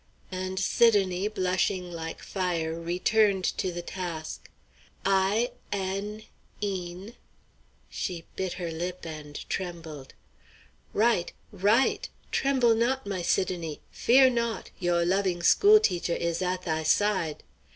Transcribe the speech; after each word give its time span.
And 0.31 0.59
Sidonie, 0.59 1.27
blushing 1.27 1.91
like 1.91 2.23
fire, 2.23 2.79
returned 2.81 3.43
to 3.59 3.71
the 3.71 3.83
task: 3.83 4.49
"I 5.05 5.51
n, 5.71 6.23
een" 6.63 7.13
She 7.87 8.25
bit 8.35 8.53
her 8.53 8.71
lip 8.71 9.05
and 9.05 9.47
trembled. 9.47 10.15
"Right! 10.91 11.31
Right! 11.51 12.09
Tremble 12.31 12.73
not, 12.73 13.05
my 13.05 13.21
Sidonie! 13.21 13.79
fear 13.91 14.31
naught! 14.31 14.71
yo' 14.79 15.03
loving 15.03 15.43
school 15.43 15.79
teacher 15.79 16.15
is 16.15 16.41
at 16.41 16.63
thy 16.63 16.81
side!" 16.81 17.43